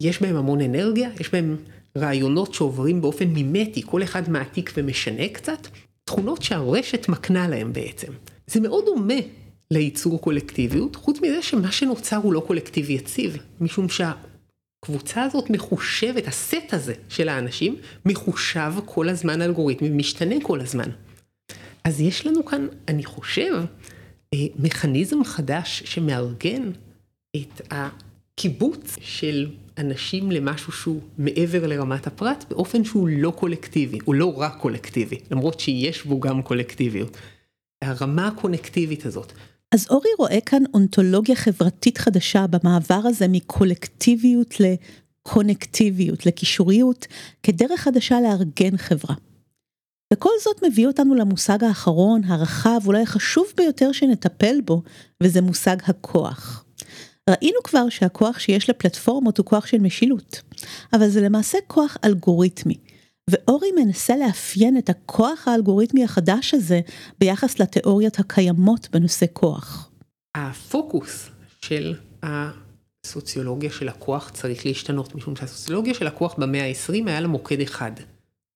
[0.00, 1.56] יש בהם המון אנרגיה, יש בהם
[1.98, 5.68] רעיונות שעוברים באופן מימטי, כל אחד מעתיק ומשנה קצת,
[6.04, 8.12] תכונות שהרשת מקנה להם בעצם.
[8.46, 9.14] זה מאוד דומה
[9.70, 16.72] לייצור קולקטיביות, חוץ מזה שמה שנוצר הוא לא קולקטיבי יציב, משום שהקבוצה הזאת מחושבת, הסט
[16.72, 17.76] הזה של האנשים,
[18.06, 20.90] מחושב כל הזמן אלגוריתמי, משתנה כל הזמן.
[21.84, 23.52] אז יש לנו כאן, אני חושב,
[24.34, 26.70] מכניזם חדש שמארגן
[27.36, 34.40] את הקיבוץ של אנשים למשהו שהוא מעבר לרמת הפרט באופן שהוא לא קולקטיבי, הוא לא
[34.40, 37.16] רק קולקטיבי, למרות שיש בו גם קולקטיביות.
[37.82, 39.32] הרמה הקונקטיבית הזאת.
[39.72, 47.06] אז אורי רואה כאן אונתולוגיה חברתית חדשה במעבר הזה מקולקטיביות לקונקטיביות, לקישוריות,
[47.42, 49.14] כדרך חדשה לארגן חברה.
[50.12, 54.82] וכל זאת מביא אותנו למושג האחרון, הרחב, אולי החשוב ביותר שנטפל בו,
[55.22, 56.64] וזה מושג הכוח.
[57.30, 60.42] ראינו כבר שהכוח שיש לפלטפורמות הוא כוח של משילות,
[60.92, 62.76] אבל זה למעשה כוח אלגוריתמי.
[63.30, 66.80] ואורי מנסה לאפיין את הכוח האלגוריתמי החדש הזה
[67.20, 69.90] ביחס לתיאוריות הקיימות בנושא כוח.
[70.36, 71.28] הפוקוס
[71.64, 77.60] של הסוציולוגיה של הכוח צריך להשתנות, משום שהסוציולוגיה של הכוח במאה ה-20 היה לה מוקד
[77.60, 77.92] אחד,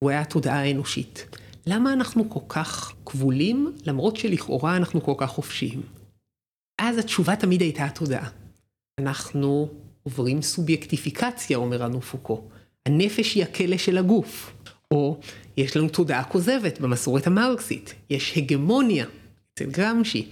[0.03, 1.25] הוא היה התודעה האנושית.
[1.67, 5.81] למה אנחנו כל כך כבולים, למרות שלכאורה אנחנו כל כך חופשיים?
[6.81, 8.29] אז התשובה תמיד הייתה התודעה.
[8.99, 9.69] אנחנו
[10.03, 12.41] עוברים סובייקטיפיקציה, אומר לנו פוקו.
[12.85, 14.53] הנפש היא הכלא של הגוף.
[14.91, 15.19] או
[15.57, 19.05] יש לנו תודעה כוזבת במסורת המרקסית, יש הגמוניה
[19.53, 20.27] אצל גרמשי.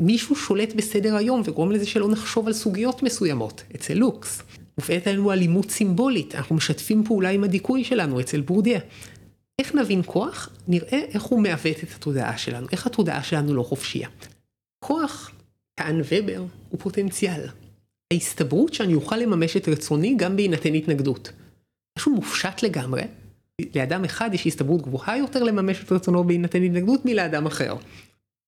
[0.00, 4.42] מישהו שולט בסדר היום וגורם לזה שלא נחשוב על סוגיות מסוימות, אצל לוקס.
[4.78, 8.80] מופעלת עלינו אלימות סימבולית, אנחנו משתפים פעולה עם הדיכוי שלנו אצל בורדיה.
[9.58, 10.48] איך נבין כוח?
[10.68, 14.08] נראה איך הוא מעוות את התודעה שלנו, איך התודעה שלנו לא חופשייה.
[14.84, 15.30] כוח,
[15.74, 17.46] טען ובר, הוא פוטנציאל.
[18.12, 21.32] ההסתברות שאני אוכל לממש את רצוני גם בהינתן התנגדות.
[21.98, 23.02] משהו מופשט לגמרי,
[23.74, 27.74] לאדם אחד יש הסתברות גבוהה יותר לממש את רצונו בהינתן התנגדות מלאדם אחר.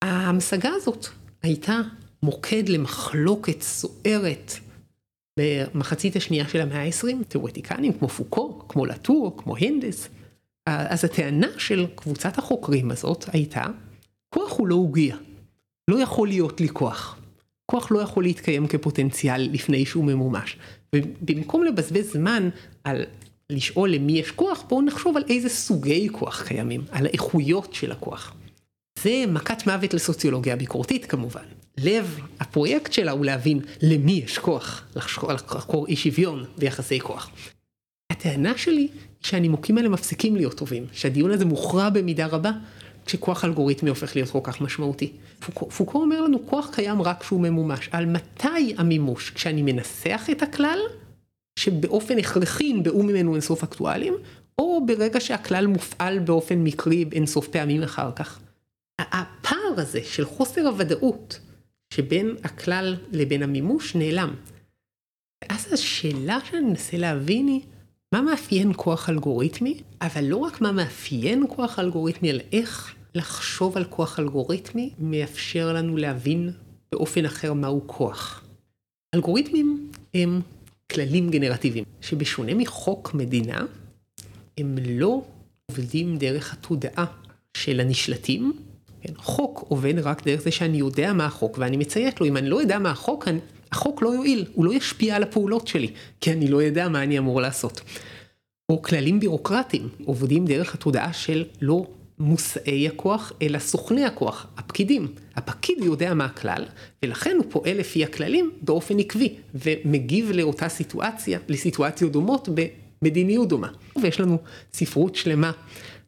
[0.02, 1.06] ההמשגה הזאת
[1.42, 1.80] הייתה
[2.22, 4.52] מוקד למחלוקת סוערת
[5.38, 10.08] במחצית השנייה של המאה ה-20, תיאורטיקנים כמו פוקו, כמו לטור, כמו הינדס.
[10.66, 13.64] אז הטענה של קבוצת החוקרים הזאת הייתה,
[14.34, 15.16] כוח הוא לא עוגיה.
[15.90, 17.18] לא יכול להיות לי כוח.
[17.66, 20.56] כוח לא יכול להתקיים כפוטנציאל לפני שהוא ממומש.
[20.94, 22.48] ובמקום לבזבז זמן
[22.84, 23.04] על
[23.50, 28.34] לשאול למי יש כוח, בואו נחשוב על איזה סוגי כוח קיימים, על האיכויות של הכוח.
[28.98, 31.44] זה מכת מוות לסוציולוגיה ביקורתית כמובן.
[31.78, 37.30] לב הפרויקט שלה הוא להבין למי יש כוח, לחקור אי שוויון ויחסי כוח.
[38.12, 38.88] הטענה שלי
[39.24, 42.50] שהנימוקים האלה מפסיקים להיות טובים, שהדיון הזה מוכרע במידה רבה
[43.06, 45.12] כשכוח אלגוריתמי הופך להיות כל כך משמעותי.
[45.40, 47.88] פוקו, פוקו אומר לנו כוח קיים רק כשהוא ממומש.
[47.92, 49.30] על מתי המימוש?
[49.30, 50.78] כשאני מנסח את הכלל,
[51.58, 54.14] שבאופן הכרחי ינבעו ממנו אינסוף אקטואלים,
[54.58, 58.40] או ברגע שהכלל מופעל באופן מקרי אינסוף פעמים אחר כך.
[58.98, 61.40] הפער הזה של חוסר הוודאות
[61.94, 64.34] שבין הכלל לבין המימוש נעלם.
[65.44, 67.60] ואז השאלה שאני מנסה להבין היא,
[68.12, 69.80] מה מאפיין כוח אלגוריתמי?
[70.00, 75.96] אבל לא רק מה מאפיין כוח אלגוריתמי, אלא איך לחשוב על כוח אלגוריתמי מאפשר לנו
[75.96, 76.50] להבין
[76.92, 78.44] באופן אחר מהו כוח.
[79.14, 80.40] אלגוריתמים הם
[80.92, 83.64] כללים גנרטיביים, שבשונה מחוק מדינה,
[84.58, 85.22] הם לא
[85.70, 87.04] עובדים דרך התודעה
[87.56, 88.52] של הנשלטים.
[89.00, 92.26] כן, חוק עובד רק דרך זה שאני יודע מה החוק ואני מציית לו.
[92.26, 93.38] אם אני לא יודע מה החוק, אני,
[93.74, 97.18] החוק לא יועיל, הוא לא ישפיע על הפעולות שלי, כי אני לא יודע מה אני
[97.18, 97.80] אמור לעשות.
[98.68, 101.86] או כללים בירוקרטיים עובדים דרך התודעה של לא
[102.18, 105.08] מושאי הכוח, אלא סוכני הכוח, הפקידים.
[105.36, 106.64] הפקיד יודע מה הכלל,
[107.02, 112.48] ולכן הוא פועל לפי הכללים באופן עקבי, ומגיב לאותה סיטואציה, לסיטואציות דומות
[113.02, 113.68] במדיניות דומה.
[114.02, 114.38] ויש לנו
[114.72, 115.52] ספרות שלמה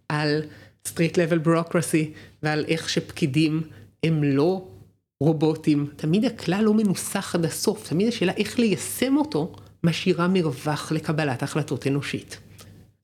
[0.08, 0.42] על
[0.88, 2.06] street level bureaucracy,
[2.42, 3.62] ועל איך שפקידים
[4.04, 4.68] הם לא
[5.20, 5.86] רובוטים.
[5.96, 9.52] תמיד הכלל לא מנוסח עד הסוף, תמיד השאלה איך ליישם אותו
[9.84, 12.38] משאירה מרווח לקבלת החלטות אנושית.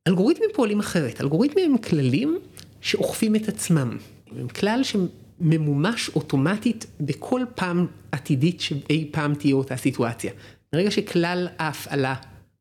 [0.08, 2.38] אלגוריתמים פועלים אחרת, אלגוריתמים הם כללים
[2.80, 3.98] שאוכפים את עצמם.
[4.38, 10.32] הם כלל שממומש אוטומטית בכל פעם עתידית שאי פעם תהיה אותה סיטואציה.
[10.72, 12.14] ברגע שכלל ההפעלה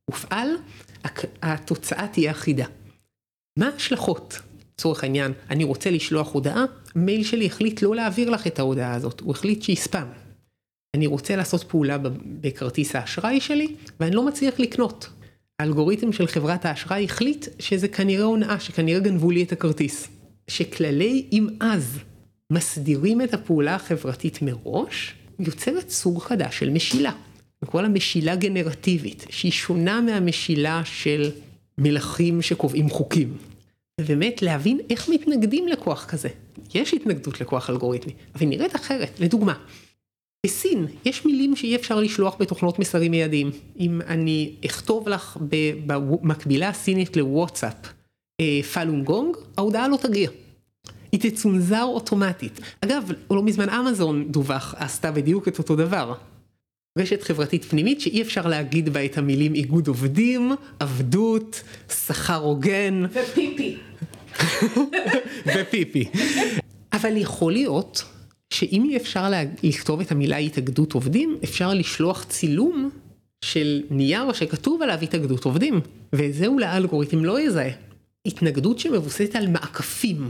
[0.05, 0.49] הופעל,
[1.41, 2.65] התוצאה תהיה אחידה.
[3.59, 4.39] מה ההשלכות?
[4.73, 9.19] לצורך העניין, אני רוצה לשלוח הודעה, מייל שלי החליט לא להעביר לך את ההודעה הזאת,
[9.19, 10.07] הוא החליט שהיא ספאם.
[10.95, 11.97] אני רוצה לעשות פעולה
[12.41, 15.09] בכרטיס האשראי שלי, ואני לא מצליח לקנות.
[15.59, 20.07] האלגוריתם של חברת האשראי החליט שזה כנראה הונאה, שכנראה גנבו לי את הכרטיס.
[20.47, 21.99] שכללי אם אז
[22.51, 27.11] מסדירים את הפעולה החברתית מראש, יוצרת סוג חדש של משילה.
[27.63, 31.31] נקרא לה משילה גנרטיבית, שהיא שונה מהמשילה של
[31.77, 33.37] מלכים שקובעים חוקים.
[34.01, 36.29] ובאמת להבין איך מתנגדים לכוח כזה.
[36.73, 39.19] יש התנגדות לכוח אלגוריתמי, אבל היא נראית אחרת.
[39.19, 39.53] לדוגמה,
[40.45, 43.51] בסין יש מילים שאי אפשר לשלוח בתוכנות מסרים מיידיים.
[43.79, 45.37] אם אני אכתוב לך
[45.85, 47.75] במקבילה הסינית לוואטסאפ
[48.73, 50.29] פלון גונג, ההודעה לא תגיע.
[51.11, 52.59] היא תצונזר אוטומטית.
[52.81, 56.13] אגב, לא מזמן אמזון דווח עשתה בדיוק את אותו דבר.
[56.97, 61.63] רשת חברתית פנימית שאי אפשר להגיד בה את המילים איגוד עובדים, עבדות,
[62.05, 63.03] שכר הוגן.
[63.11, 63.77] ופיפי.
[65.45, 66.05] ופיפי.
[66.93, 68.03] אבל יכול להיות
[68.49, 69.31] שאם אי אפשר
[69.63, 72.89] לכתוב את המילה התאגדות עובדים, אפשר לשלוח צילום
[73.45, 75.81] של נייר שכתוב עליו התאגדות עובדים,
[76.13, 77.69] וזה אולי האלגוריתם לא יזהה.
[78.25, 80.29] התנגדות שמבוססת על מעקפים.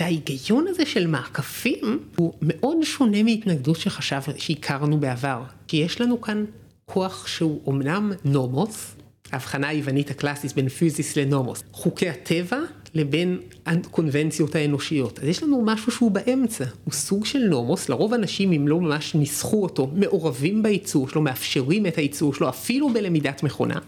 [0.00, 5.42] וההיגיון הזה של מעקפים הוא מאוד שונה מהתנגדות שחשב שהכרנו בעבר.
[5.68, 6.44] כי יש לנו כאן
[6.84, 8.94] כוח שהוא אמנם נומוס,
[9.32, 12.58] ההבחנה היוונית הקלאסית בין פיזיס לנומוס, חוקי הטבע
[12.94, 15.18] לבין הקונבנציות האנושיות.
[15.18, 19.14] אז יש לנו משהו שהוא באמצע, הוא סוג של נומוס, לרוב אנשים אם לא ממש
[19.14, 23.78] ניסחו אותו, מעורבים בייצור שלו, מאפשרים את הייצור שלו אפילו בלמידת מכונה,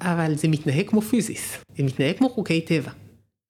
[0.00, 2.90] אבל זה מתנהג כמו פיזיס, זה מתנהג כמו חוקי טבע.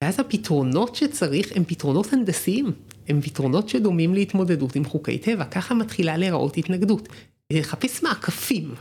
[0.04, 2.72] ואז הפתרונות שצריך הם פתרונות הנדסיים,
[3.08, 7.08] הם פתרונות שדומים להתמודדות עם חוקי טבע, ככה מתחילה להיראות התנגדות.
[7.52, 8.74] לחפש מעקפים.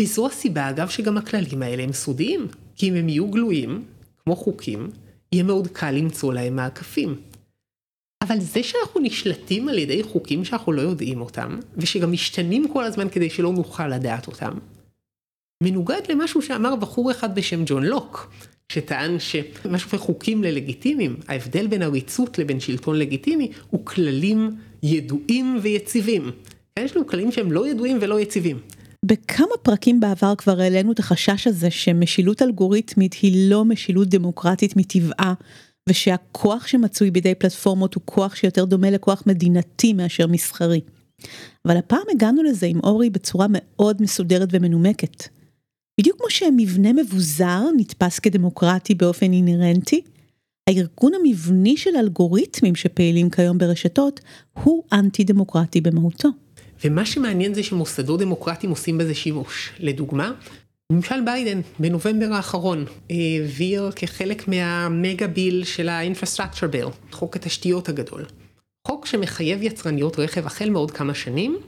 [0.00, 3.84] וזו הסיבה אגב שגם הכללים האלה הם סודיים, כי אם הם יהיו גלויים,
[4.24, 4.90] כמו חוקים,
[5.32, 7.20] יהיה מאוד קל למצוא להם מעקפים.
[8.22, 13.08] אבל זה שאנחנו נשלטים על ידי חוקים שאנחנו לא יודעים אותם, ושגם משתנים כל הזמן
[13.08, 14.52] כדי שלא נוכל לדעת אותם,
[15.62, 18.32] מנוגד למשהו שאמר בחור אחד בשם ג'ון לוק,
[18.70, 24.50] שטען שמה שהופך חוקים ללגיטימיים, ההבדל בין עריצות לבין שלטון לגיטימי, הוא כללים
[24.82, 26.30] ידועים ויציבים.
[26.78, 28.58] יש לנו כללים שהם לא ידועים ולא יציבים.
[29.04, 35.34] בכמה פרקים בעבר כבר העלינו את החשש הזה שמשילות אלגוריתמית היא לא משילות דמוקרטית מטבעה,
[35.88, 40.80] ושהכוח שמצוי בידי פלטפורמות הוא כוח שיותר דומה לכוח מדינתי מאשר מסחרי.
[41.66, 45.39] אבל הפעם הגענו לזה עם אורי בצורה מאוד מסודרת ומנומקת.
[46.00, 50.00] בדיוק כמו שמבנה מבוזר נתפס כדמוקרטי באופן אינהרנטי,
[50.66, 54.20] הארגון המבני של אלגוריתמים שפעילים כיום ברשתות
[54.52, 56.28] הוא אנטי דמוקרטי במהותו.
[56.84, 59.70] ומה שמעניין זה שמוסדות דמוקרטיים עושים בזה שימוש.
[59.78, 60.32] לדוגמה,
[60.92, 68.24] ממשל ביידן בנובמבר האחרון העביר כחלק מהמגה ביל של ה-infrastructure bill, חוק התשתיות הגדול.
[68.86, 71.58] חוק שמחייב יצרניות רכב החל מעוד כמה שנים,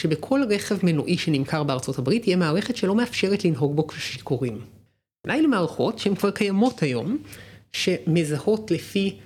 [0.00, 4.58] שבכל רכב מנועי שנמכר בארצות הברית תהיה מערכת שלא מאפשרת לנהוג בו כשיכורים.
[5.26, 7.18] אולי למערכות שהן כבר קיימות היום,
[7.72, 9.16] שמזהות לפי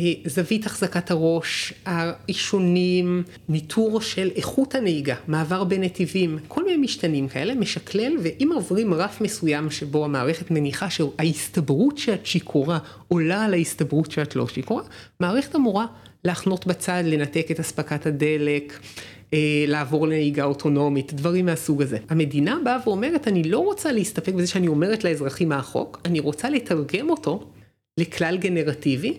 [0.00, 7.28] אה, זווית החזקת הראש, העישונים, ניטור של איכות הנהיגה, מעבר בין נתיבים, כל מיני משתנים
[7.28, 14.10] כאלה, משקלל, ואם עוברים רף מסוים שבו המערכת מניחה שההסתברות שאת שיכורה עולה על ההסתברות
[14.10, 14.82] שאת לא שיכורה,
[15.20, 15.86] מערכת אמורה
[16.24, 18.78] להחנות בצד, לנתק את אספקת הדלק,
[19.66, 21.98] לעבור לנהיגה אוטונומית, דברים מהסוג הזה.
[22.08, 26.50] המדינה באה ואומרת, אני לא רוצה להסתפק בזה שאני אומרת לאזרחים מה החוק, אני רוצה
[26.50, 27.50] לתרגם אותו
[27.98, 29.18] לכלל גנרטיבי.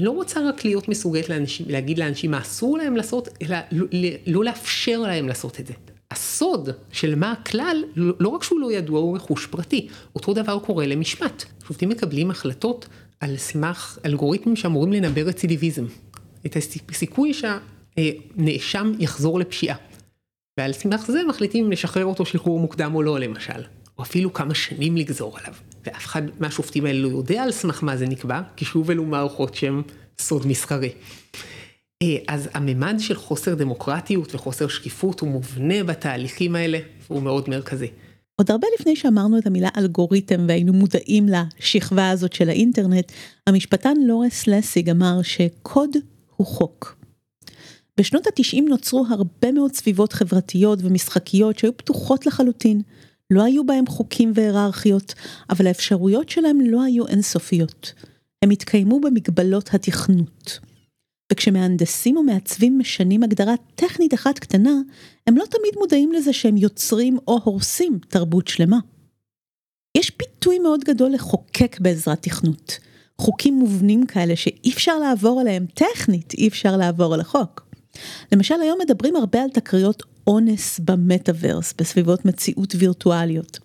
[0.00, 3.86] לא רוצה רק להיות מסוגלת לאנשים, להגיד לאנשים מה אסור להם לעשות, אלא לא,
[4.26, 5.72] לא לאפשר להם לעשות את זה.
[6.10, 9.88] הסוד של מה הכלל, לא, רק שהוא לא ידוע, הוא רכוש פרטי.
[10.14, 11.44] אותו דבר קורה למשפט.
[11.66, 12.88] שופטים מקבלים החלטות
[13.20, 15.84] על סמך אלגוריתמים שאמורים לנבא רצידיביזם.
[16.46, 16.56] את
[16.88, 17.34] הסיכוי
[17.98, 19.76] שהנאשם יחזור לפשיעה.
[20.58, 23.62] ועל סמך זה מחליטים אם לשחרר אותו שחרור מוקדם או לא למשל.
[23.98, 25.54] או אפילו כמה שנים לגזור עליו.
[25.86, 29.54] ואף אחד מהשופטים האלה לא יודע על סמך מה זה נקבע, כי שוב אלו מערכות
[29.54, 29.82] שהן
[30.18, 30.90] סוד מסחרי.
[32.02, 36.78] אה, אז הממד של חוסר דמוקרטיות וחוסר שקיפות הוא מובנה בתהליכים האלה,
[37.10, 37.88] והוא מאוד מרכזי.
[38.36, 43.12] עוד הרבה לפני שאמרנו את המילה אלגוריתם והיינו מודעים לשכבה הזאת של האינטרנט,
[43.46, 45.90] המשפטן לורס לסיג אמר שקוד
[46.36, 46.97] הוא חוק.
[47.98, 52.82] בשנות התשעים נוצרו הרבה מאוד סביבות חברתיות ומשחקיות שהיו פתוחות לחלוטין.
[53.30, 55.14] לא היו בהם חוקים והיררכיות,
[55.50, 57.92] אבל האפשרויות שלהם לא היו אינסופיות.
[58.42, 60.58] הם התקיימו במגבלות התכנות.
[61.32, 64.80] וכשמהנדסים או מעצבים משנים הגדרה טכנית אחת קטנה,
[65.26, 68.78] הם לא תמיד מודעים לזה שהם יוצרים או הורסים תרבות שלמה.
[69.96, 72.78] יש פיתוי מאוד גדול לחוקק בעזרת תכנות.
[73.20, 77.67] חוקים מובנים כאלה שאי אפשר לעבור עליהם טכנית, אי אפשר לעבור על החוק.
[78.32, 83.58] למשל היום מדברים הרבה על תקריות אונס במטאוורס, בסביבות מציאות וירטואליות.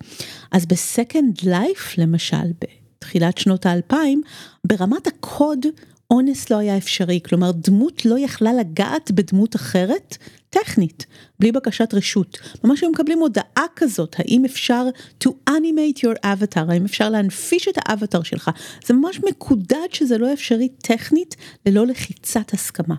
[0.52, 4.22] אז בסקנד לייף למשל, בתחילת שנות האלפיים,
[4.66, 5.66] ברמת הקוד
[6.10, 10.16] אונס לא היה אפשרי, כלומר דמות לא יכלה לגעת בדמות אחרת
[10.50, 11.06] טכנית,
[11.38, 12.38] בלי בקשת רשות.
[12.64, 14.86] ממש היו מקבלים הודעה כזאת, האם אפשר
[15.24, 18.50] to animate your avatar, האם אפשר להנפיש את האבטר שלך.
[18.86, 22.94] זה ממש מקודד שזה לא אפשרי טכנית ללא לחיצת הסכמה.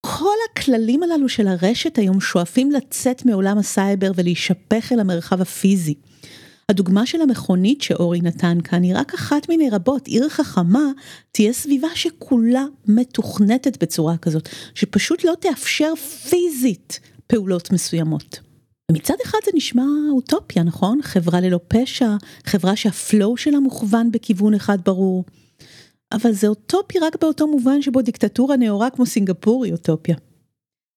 [0.00, 5.94] כל הכללים הללו של הרשת היום שואפים לצאת מעולם הסייבר ולהישפך אל המרחב הפיזי.
[6.68, 10.90] הדוגמה של המכונית שאורי נתן כאן היא רק אחת מיני רבות, עיר חכמה
[11.32, 15.92] תהיה סביבה שכולה מתוכנתת בצורה כזאת, שפשוט לא תאפשר
[16.30, 18.40] פיזית פעולות מסוימות.
[18.92, 21.00] מצד אחד זה נשמע אוטופיה, נכון?
[21.02, 25.24] חברה ללא פשע, חברה שהפלואו שלה מוכוון בכיוון אחד ברור.
[26.12, 30.16] אבל זה אוטופי רק באותו מובן שבו דיקטטורה נאורה כמו סינגפור היא אוטופיה.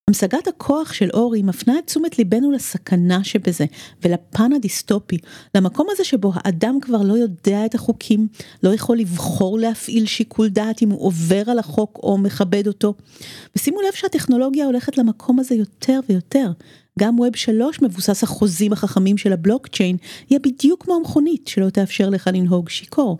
[0.09, 3.65] המשגת הכוח של אורי מפנה את תשומת ליבנו לסכנה שבזה
[4.01, 5.17] ולפן הדיסטופי,
[5.55, 8.27] למקום הזה שבו האדם כבר לא יודע את החוקים,
[8.63, 12.93] לא יכול לבחור להפעיל שיקול דעת אם הוא עובר על החוק או מכבד אותו.
[13.55, 16.51] ושימו לב שהטכנולוגיה הולכת למקום הזה יותר ויותר.
[16.99, 19.97] גם ווב שלוש מבוסס החוזים החכמים של הבלוקצ'יין,
[20.29, 23.17] יהיה בדיוק כמו המכונית שלא תאפשר לך לנהוג שיכור.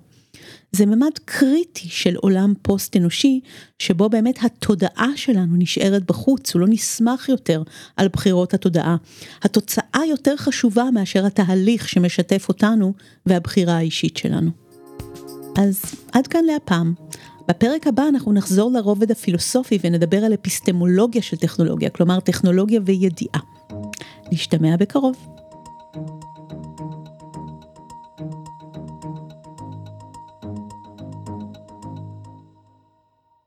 [0.75, 3.39] זה ממד קריטי של עולם פוסט אנושי,
[3.79, 7.63] שבו באמת התודעה שלנו נשארת בחוץ, הוא לא נסמך יותר
[7.97, 8.95] על בחירות התודעה.
[9.41, 12.93] התוצאה יותר חשובה מאשר התהליך שמשתף אותנו
[13.25, 14.51] והבחירה האישית שלנו.
[15.57, 15.81] אז
[16.11, 16.93] עד כאן להפעם.
[17.47, 23.39] בפרק הבא אנחנו נחזור לרובד הפילוסופי ונדבר על אפיסטמולוגיה של טכנולוגיה, כלומר טכנולוגיה וידיעה.
[24.31, 25.15] נשתמע בקרוב.